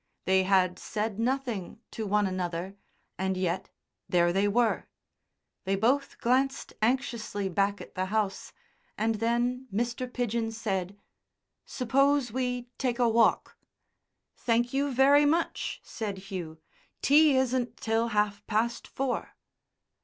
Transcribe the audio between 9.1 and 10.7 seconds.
then Mr. Pidgen